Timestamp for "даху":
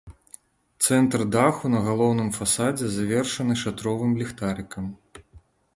1.35-1.65